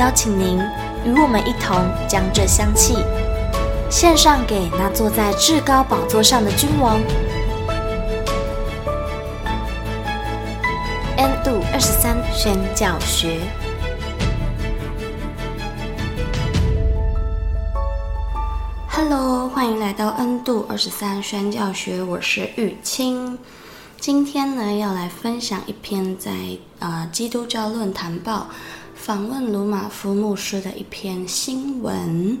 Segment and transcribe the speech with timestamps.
[0.00, 0.58] 邀请您
[1.04, 1.76] 与我们一同
[2.08, 3.04] 将这香气
[3.90, 6.98] 献上给那坐在至高宝座上的君王。
[11.18, 13.40] N 度二十三宣教学。
[18.88, 23.38] Hello，欢迎来到 N 度二十三宣教学，我是玉清。
[23.98, 26.32] 今天呢，要来分享一篇在
[26.78, 28.46] 呃基督教论坛报
[29.00, 32.38] 访问鲁马夫牧师的一篇新闻。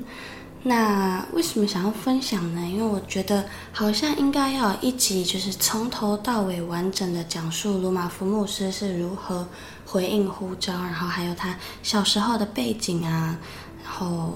[0.62, 2.60] 那为什么想要分享呢？
[2.70, 9.48] 因为我觉得好像应该要一集，就是从头到尾完整的讲述鲁马夫牧师是如何
[9.86, 13.38] 回应呼召，然后还有他小时候的背景啊，
[13.82, 14.34] 然后。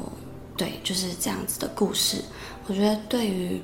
[0.56, 2.22] 对，就是这样子的故事。
[2.68, 3.60] 我觉得对于，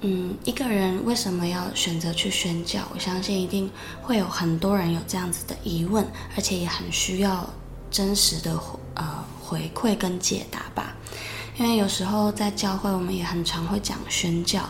[0.00, 3.70] 嗯，一个人为什么要选择去宣教，我相信一定
[4.02, 7.48] 会有很多人有这样子的疑问，而且也很需要
[7.90, 8.58] 真实的
[8.94, 10.94] 呃回馈跟解答吧。
[11.58, 14.62] 因为有时候在教会，我们也很常会讲宣教，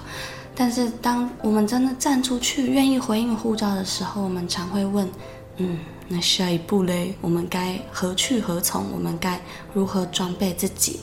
[0.55, 5.11] 但是当我们真的站出去，愿意回应呼召的时候，我们常会问，
[5.57, 7.17] 嗯，那下一步嘞？
[7.21, 8.87] 我们该何去何从？
[8.93, 9.41] 我们该
[9.75, 11.01] 如何装备自己？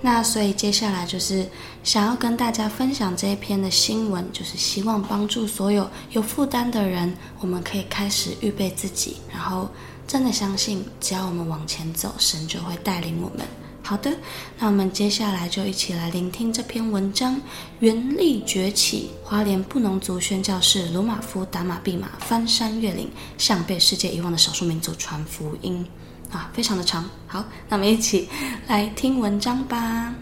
[0.00, 1.48] 那所以接下来就是
[1.82, 9.70] 想要跟大家分享这一篇的新闻，就是希望帮助所有有负担的人，我们可以开始预备自己，然后
[10.06, 13.46] 真的相信，只要我们往前走，神就会带领我们。
[13.82, 14.10] 好的，
[14.58, 17.40] 那我们接下来就一起来聆听这篇文章：
[17.80, 25.84] 原力崛起，花莲布农族宣教士鲁马夫达玛毕玛翻山越岭，向被世界遗忘的少数民族传福音。
[26.30, 27.04] 啊，非常的长。
[27.26, 28.28] 好，那我们一起
[28.66, 30.14] 来听文章吧。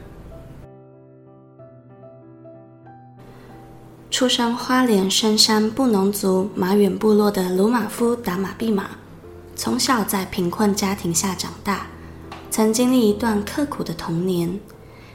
[4.11, 8.91] 出生花莲深山布农族马远部落的鲁马夫达玛毕玛，
[9.63, 11.87] 从小在贫困家庭下长大，
[12.51, 14.59] 曾经历一段刻苦的童年，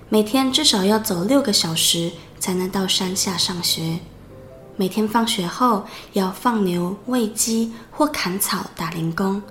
[0.07, 3.99] 每天至少要走六个小时才能到山下上学，
[4.77, 9.43] 每天放学后要放牛、喂鸡或砍草、打零工。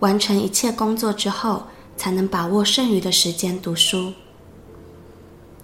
[0.00, 1.62] 完成一切工作之后，
[1.96, 4.12] 才能把握剩余的时间读书。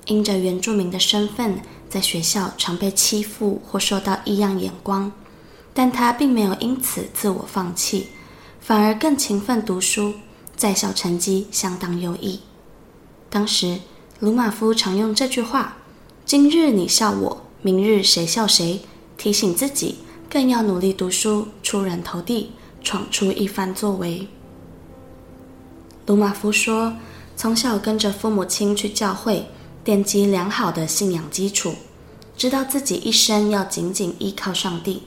[0.06, 5.12] 因着原住民的身份，在学校常被欺负或受到异样眼光，
[5.74, 8.08] 但他并没有因此自我放弃，
[8.70, 10.14] 反而更勤奋读书，
[10.54, 12.38] 在校成绩相当优异。
[13.28, 13.81] 当时，
[14.20, 15.78] 鲁马夫常用这句话
[16.25, 18.82] ：“今日你笑我，明日谁笑谁”，
[19.19, 19.97] 提醒自己
[20.31, 22.53] 更要努力读书，出人头地。
[22.81, 24.28] 闯出一番作为。
[26.06, 26.94] 鲁马夫说
[27.37, 29.47] ：“从小跟着父母亲去教会，
[29.84, 31.75] 奠基良好的信仰基础，
[32.37, 35.02] 知道自己一生要紧紧依靠上帝。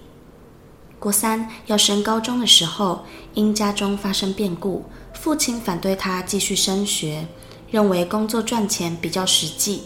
[0.99, 7.27] 国三要升高中的时候，因家中发生变故，父亲反对他继续升学，
[7.69, 9.83] 认为工作赚钱比较实际。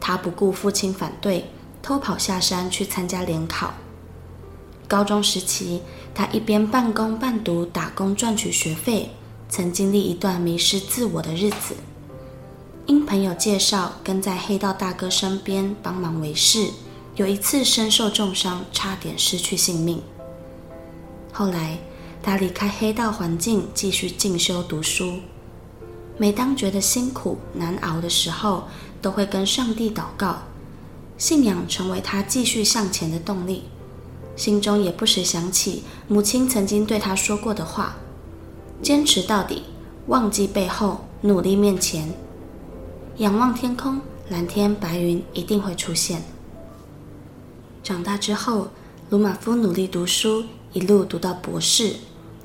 [0.00, 1.50] 他不顾父亲反对，
[1.82, 3.74] 偷跑下山去参加联考。
[4.86, 5.82] 高中时期。”
[6.14, 9.10] 他一边半工半读打工赚取学费，
[9.48, 11.76] 曾经历一段迷失自我的日子。
[12.86, 16.70] 因朋友介绍，跟在黑道大哥身边帮忙维事，
[17.14, 20.02] 有一次身受重伤，差点失去性命。
[21.32, 21.78] 后来
[22.22, 25.20] 他离开黑道环境，继续进修读书。
[26.16, 28.64] 每当觉得辛苦难熬的时候，
[29.00, 30.42] 都会跟上帝祷告，
[31.16, 33.64] 信仰成为他继续向前的动力。
[34.36, 37.96] 心中也不时想起母亲曾经对他说过的话
[38.82, 39.62] ：“坚持到底，
[40.06, 42.12] 忘记背后，努力面前。
[43.16, 46.22] 仰望天空，蓝天白云一定会出现。”
[47.82, 48.68] 长大之后，
[49.10, 51.96] 鲁马夫努力读书，一路读到博士，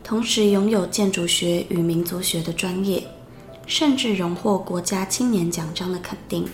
[0.03, 3.03] 同时拥有建筑学与民族学的专业，
[3.65, 6.45] 甚至荣获国家青年奖章的肯定。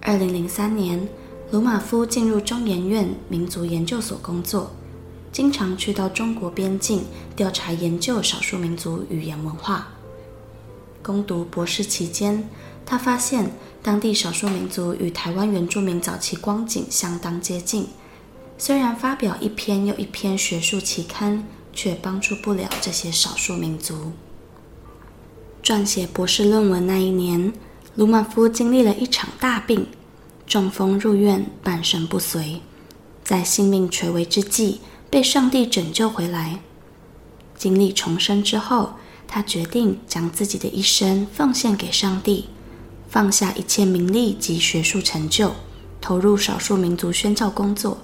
[0.00, 1.08] 二零零三年。
[1.50, 4.72] 鲁马夫进入中研院民族研究所工作，
[5.30, 7.04] 经常去到中国边境
[7.36, 9.86] 调查研究少数民族语言文化。
[11.00, 12.48] 攻读博士期间，
[12.84, 13.52] 他发现
[13.82, 17.86] 当地少数民族与台湾原住民早期光景相当接近，
[18.58, 24.12] 虽然发表一篇又一篇学术期刊，却帮助不了这些少数民族。
[25.62, 27.52] 撰写博士论文那一年，
[27.94, 29.86] 鲁玛夫经历了一场大病，
[30.46, 32.60] 中风入院，半身不遂，
[33.22, 36.60] 在性命垂危之际被上帝拯救回来。
[37.56, 38.94] 经历重生之后，
[39.26, 42.48] 他决定将自己的一生奉献给上帝，
[43.08, 45.52] 放下一切名利及学术成就，
[46.00, 47.96] 投入少数民族宣教工作。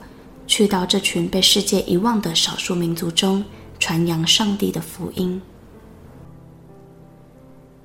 [0.47, 3.45] 去到这群被世界遗忘的少数民族中，
[3.81, 5.43] 传扬上帝的福音。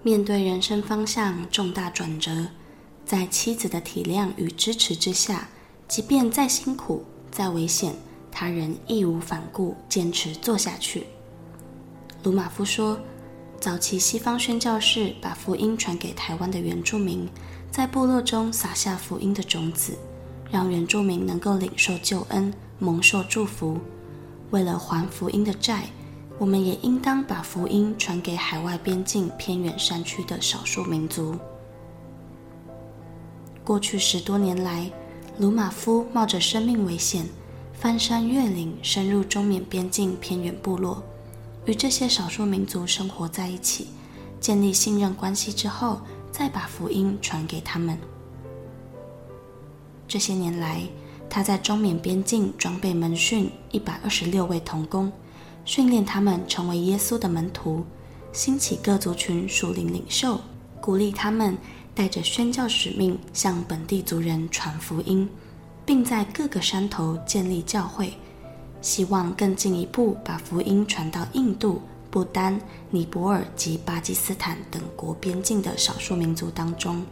[0.03, 2.47] 面对人生方向重大转折，
[3.03, 5.47] 在妻子的体谅与支持之下，
[5.87, 7.95] 即便再辛苦、再危险，
[8.31, 11.07] 他仍义无反顾，坚持做下去。
[12.21, 12.99] 鲁马夫说
[13.59, 17.27] ：“早期西方宣教士把福音传给台湾的原住民，
[17.71, 19.97] 在部落中撒下福音的种子。”
[20.51, 23.79] 让原住民能够领受救恩、蒙受祝福。
[24.51, 25.85] 为了还福音的债，
[26.37, 31.35] 我们也应当把福音传给海外边境偏远山区的少数民族。
[33.63, 34.91] 过去十多年来，
[35.39, 37.25] 鲁马夫冒着生命危险，
[37.73, 41.03] 翻山越岭，深入中缅边境偏远部落，
[41.65, 43.87] 与这些少数民族生活在一起，
[44.39, 45.99] 建立信任关系之后，
[46.31, 47.97] 再把福音传给他们。
[50.07, 50.83] 这些年来，
[51.29, 55.11] 他在中缅边境装备门训一百二十六位童工，
[55.65, 57.83] 训练他们成为耶稣的门徒，
[58.31, 60.39] 兴起各族群属灵领袖，
[60.79, 61.57] 鼓励他们
[61.93, 65.27] 带着宣教使命向本地族人传福音，
[65.85, 68.13] 并在各个山头建立教会，
[68.81, 72.57] 希望更进一步把福音传到印度、不丹、
[72.91, 77.03] 尼泊尔及巴基斯坦等国边境的少数民族当中。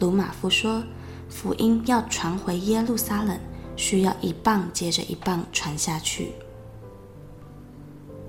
[0.00, 0.82] 鲁玛夫说。
[1.28, 3.38] 福音要传回耶路撒冷，
[3.76, 6.32] 需要一棒接着一棒传下去。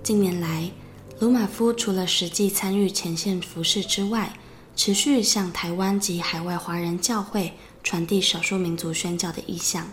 [0.03, 0.69] 近年来，
[1.19, 4.33] 鲁马夫除了实际参与前线服事之外，
[4.75, 7.53] 持续向台湾及海外华人教会
[7.83, 9.87] 传递少数民族宣教的意向。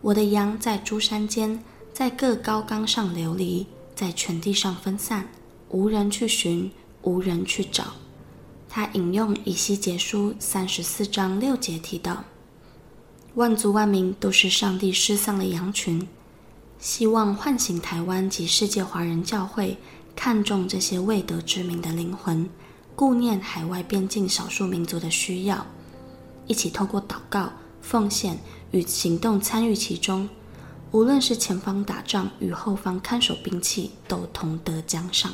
[0.00, 1.62] 我的羊在诸山间，
[1.92, 5.28] 在各高岗上流离，在全地上分散，
[5.70, 6.70] 无人去寻，
[7.02, 7.94] 无人去找。
[8.76, 12.24] 他引用以西结书三十四章六节提到
[13.36, 16.08] ：“万族万民都是上帝失丧的羊群，
[16.80, 19.78] 希望唤醒台湾及世界华人教会，
[20.16, 22.50] 看重这些未得之名的灵魂，
[22.96, 25.64] 顾念海外边境少数民族的需要，
[26.48, 28.40] 一起透过祷告、奉献
[28.72, 30.28] 与行动参与其中。
[30.90, 35.32] 无论是前方打仗与后方看守兵器，都同得奖赏。”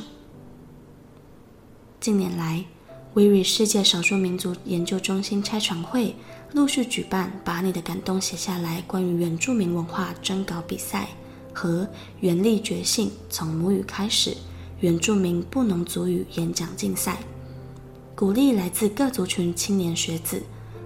[1.99, 2.67] 近年来，
[3.15, 6.15] 威瑞世界少数民族研究中心拆传会
[6.53, 11.09] 陆续举办“把你的感动写下来”关于原住民文化征稿比赛
[11.53, 11.89] 和
[12.21, 14.37] “原力觉醒：从母语开始”
[14.79, 17.19] 原住民布农族语演讲竞赛，
[18.15, 20.41] 鼓励来自各族群青年学子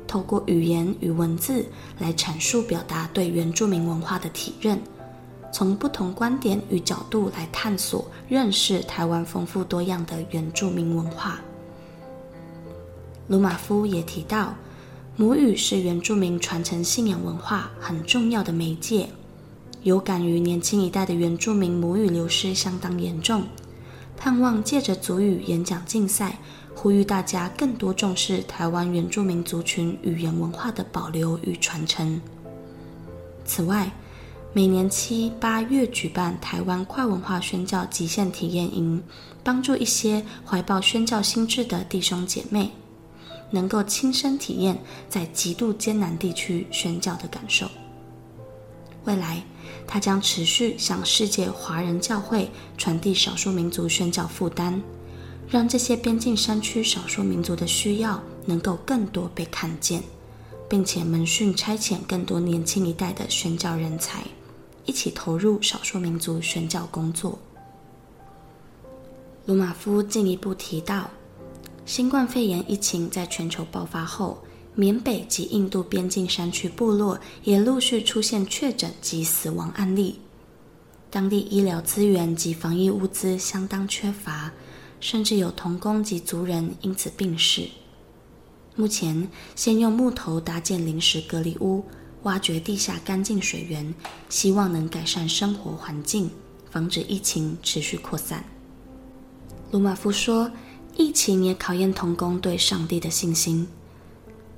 [0.06, 1.67] 透过语言与文字
[1.99, 4.81] 来阐述表达对原住民文化的体认，
[5.53, 11.38] 从不同观点与角度来探索认识台湾丰富多样的原住民文化。
[13.26, 14.55] 鲁马夫也提到，
[15.17, 19.08] 母语是原住民传承信仰文化很重要的媒介。
[19.82, 23.44] 有感于年轻一代的原住民母语流失相当严重，
[24.17, 26.39] 盼望借着族语演讲竞赛，
[26.75, 32.20] 呼吁大家更多重视台湾原住民族群语言文化的保留与传承。
[33.46, 33.91] 此外，
[34.53, 39.03] 每年七八月举办台湾跨文化宣教极限体验营，
[39.43, 42.70] 帮助一些怀抱宣教心志的弟兄姐妹。
[43.55, 44.77] 能够亲身体验
[45.08, 47.70] 在极度艰难地区宣教的感受。
[49.05, 49.44] 未来，
[49.87, 54.82] 他将持续向世界华人教会传递少数民族宣教负担，
[55.49, 60.03] 让这些边境山区少数民族的需要能够更多被看见，
[60.69, 64.25] 并且门训差遣更多年轻一代的宣教人才，
[64.84, 67.39] 一起投入少数民族宣教工作。
[69.46, 71.08] 鲁马夫进一步提到。
[71.86, 74.43] 新冠肺炎疫情在全球爆发后，
[74.74, 80.19] 缅北及印度边境山区部落也陆续出现确诊及死亡案例。
[81.10, 84.50] 当地医疗资源及防疫物资相当缺乏，
[84.98, 87.69] 甚至有童工及族人因此病逝。
[88.76, 91.84] 目前，先用木头搭建临时隔离屋，
[92.22, 93.94] 挖掘地下干净水源，
[94.31, 96.31] 希望能改善生活环境，
[96.70, 98.43] 防止疫情持续扩散。
[99.70, 100.50] 鲁马夫说。
[100.96, 103.67] 疫情也考验童工对上帝的信心。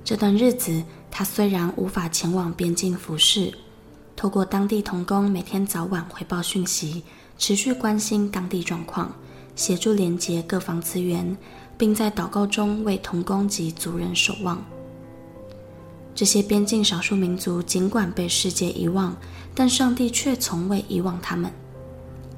[0.03, 3.53] 这段日子，他虽然无法前往边境服侍，
[4.15, 7.03] 透过当地童工每天早晚回报讯息，
[7.37, 9.13] 持续关心当地状况，
[9.55, 11.35] 协助连接各方资源，
[11.77, 14.63] 并在祷告中为童工及族人守望。
[16.13, 19.15] 这些边境少数民族尽管被世界遗忘，
[19.53, 21.51] 但上帝却从未遗忘他们。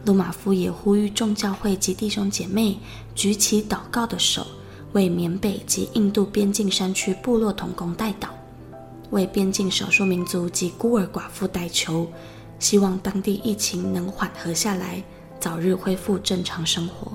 [0.05, 2.77] 鲁马夫也呼吁众教会及弟兄姐妹
[3.13, 4.47] 举起祷告的手，
[4.93, 8.29] 为缅北及印度边境山区部落同工代祷，
[9.11, 12.07] 为边境少数民族及孤儿寡妇代求，
[12.59, 15.03] 希望当地疫情能缓和下来，
[15.39, 17.11] 早日恢复正常生活。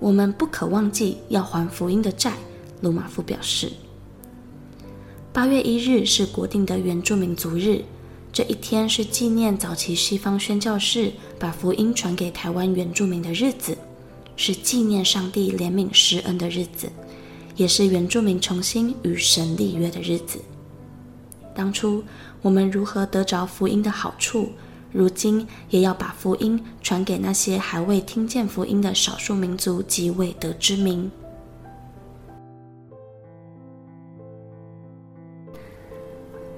[0.00, 2.34] 我们不可忘记要还福音的债，
[2.80, 3.72] 鲁马夫表示。
[5.32, 7.82] 八月一日是国定的原住民族日，
[8.32, 13.76] 这一天是纪念早期西方宣教士把福音传给台湾原住民的日子，
[14.36, 16.90] 是纪念上帝怜悯施恩的日子，
[17.56, 20.40] 也是原住民重新与神立约的日子。
[21.54, 22.02] 当初
[22.40, 24.52] 我们如何得着福音的好处，
[24.90, 31.10] 如今也要把福音传给那些还未听见福音的少数民族及未得之民。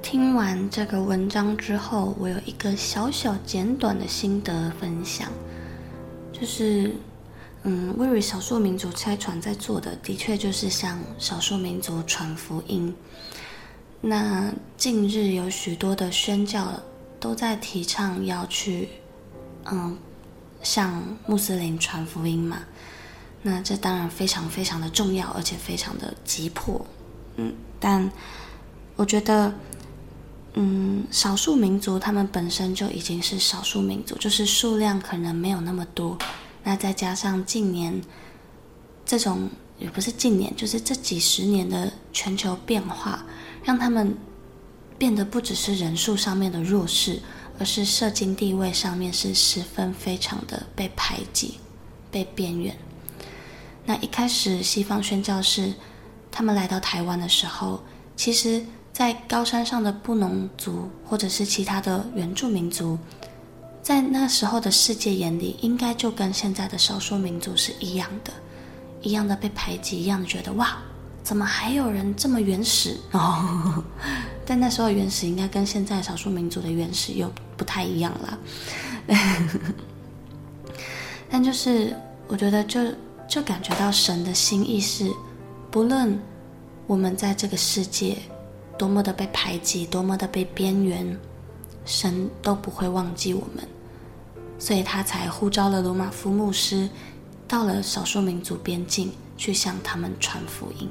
[0.04, 5.32] 听完这个文章之后，我有一个小小简短的心得分享，
[6.30, 6.94] 就是，
[7.62, 12.94] 嗯，为与少数民族拆船在做的，的确就是向少数民族传福音。
[14.02, 16.70] 那近日有许多的宣教
[17.18, 18.90] 都在提倡要去，
[19.73, 19.96] 嗯，
[20.62, 22.58] 向穆斯林传福音嘛。
[23.42, 26.84] 那这当然非常非常的重要，而且非常的急迫。
[27.37, 28.12] 嗯，但
[28.96, 29.50] 我觉得。
[30.56, 36.16] 嗯，少数民族他们本身就已经是少数民族，就是数量可能没有那么多。
[36.62, 38.00] 那再加上近年
[39.04, 43.26] 这种也不是近年，就是这几十年的全球变化，
[43.64, 44.16] 让他们
[44.96, 47.20] 变得不只是人数上面的弱势，
[47.58, 51.58] 而是社经地位上面是十分非常的被排挤、
[52.12, 52.76] 被边缘。
[53.84, 55.75] 那一开始西方宣教士
[56.30, 57.82] 他们来到台湾的时候，
[58.14, 58.64] 其实。
[58.95, 62.97] 在高山上的布农族，或者是其他的原住民族，
[63.83, 68.33] 在那时候的世界眼里，应该就跟现在的少数民族是一样的，
[69.03, 70.79] 一样的被排挤，一样的觉得哇，
[71.25, 73.83] 怎么还有人这么原始哦？
[74.47, 78.39] 但那时候原始应该跟现在少数民族的原始又不太一样了。
[81.29, 81.97] 但就是
[82.29, 82.95] 我觉得就，就
[83.29, 85.11] 就感觉到神的心意是，
[85.69, 86.17] 不论
[86.87, 88.17] 我们在这个世界。
[88.76, 91.19] 多么的被排挤，多么的被边缘，
[91.85, 93.66] 神都不会忘记我们，
[94.59, 96.88] 所以他才呼召了鲁玛夫牧师，
[97.47, 100.88] 到了少数民族边境去向他们传福音。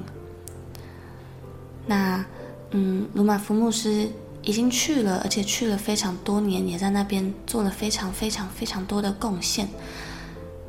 [1.85, 2.25] 那，
[2.71, 4.09] 嗯，鲁玛夫牧师
[4.41, 9.67] 已经去了，而且去了非常多年，也在那边做了非常非常非常多的贡献，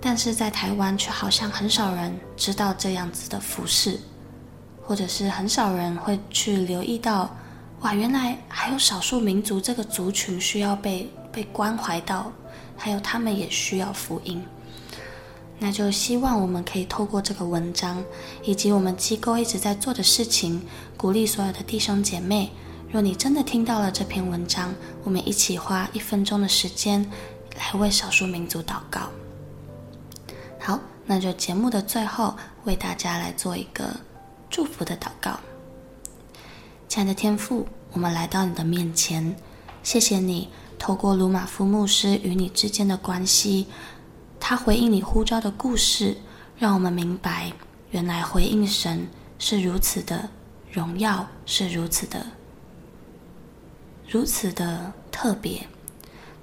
[0.01, 4.01] 但是在台湾却好像很少人知道这样子的服事。
[4.85, 7.35] 或者是很少人会去留意到，
[7.81, 12.31] 哇，原来还有少数民族这个族群需要被被关怀到，
[12.77, 14.45] 还有他们也需要福音。
[15.59, 18.05] 那就希望我们可以透过这个文章，
[18.43, 20.61] 以及我们机构一直在做的事情，
[20.97, 22.51] 鼓励所有的弟兄姐妹。
[22.91, 27.05] 若你真的听到了这篇文章，我们一起花一分钟的时间
[27.57, 29.01] 来为少数民族祷告。
[30.61, 33.85] 好，那就节目的最后为大家来做一个。
[34.55, 35.41] 祝福的祷告，
[36.87, 39.35] 亲爱的天父，我们来到你的面前，
[39.83, 43.67] 谢谢你透过鲁玛夫牧师与你之间的关系，
[44.39, 46.17] 他回应你呼召的故事，
[46.57, 47.53] 让我们明白，
[47.91, 49.09] 原来回应神
[49.41, 50.31] 是如此的
[50.71, 52.25] 荣耀，是如此的
[54.09, 55.67] 如此的特别。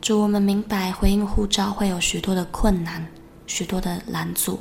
[0.01, 3.08] 主，我们明白回应呼召会有许多的困难，
[3.48, 4.60] 许多的拦阻，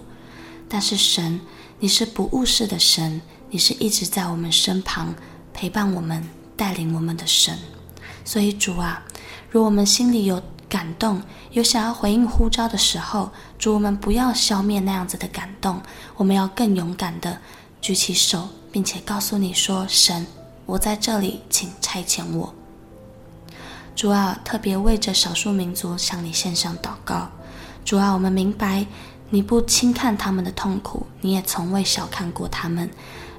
[0.68, 1.40] 但是神，
[1.80, 3.20] 你是不误事的神。
[3.50, 5.12] 你是一直在我们身旁
[5.52, 6.24] 陪伴我们、
[6.56, 7.58] 带领我们的神，
[8.24, 9.02] 所以主啊，
[9.50, 15.82] 如我们心里有感动、有想要回应呼召的时候，主，我们不要消灭那样子的感动，
[16.16, 17.38] 我们要更勇敢的
[17.80, 20.24] 举起手，并且告诉你说：“神，
[20.66, 22.54] 我在这里，请差遣我。”
[23.96, 27.28] 主啊，特别为着少数民族向你献上祷告。
[27.84, 28.86] 主啊，我们明白
[29.32, 32.90] 你不轻看他们的痛苦，你也从未小看过他们。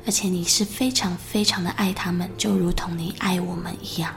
[0.04, 4.12] 而且你是非常非常的爱他们，就如同你爱我们一样。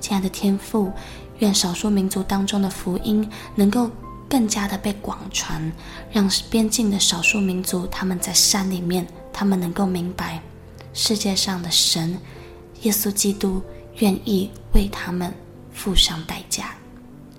[0.00, 0.90] 亲爱的天父，
[1.38, 3.88] 愿少数民族当中的福音能够
[4.28, 5.70] 更加的被广传，
[6.10, 10.42] 让边境的少数民族他们在山里面，他们能够明白
[10.92, 12.18] 世界上的神
[12.82, 13.62] 耶稣基督
[13.98, 15.32] 愿意为他们
[15.72, 16.74] 付上代价，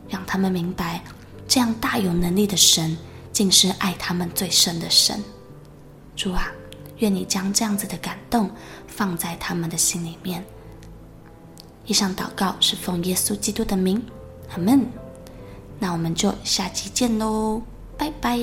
[0.08, 1.03] 让他们明白，
[1.50, 2.98] 这样大有能力的神，
[3.35, 5.21] 竟是爱他们最深的神。
[6.15, 6.49] 主啊，
[6.99, 8.49] 愿你将这样子的感动
[8.87, 10.41] 放在他们的心里面。
[11.85, 14.01] 以上祷告是奉耶稣基督的名，
[14.51, 14.87] 阿门。
[15.77, 17.61] 那我们就下期见喽，
[17.97, 18.39] 拜拜。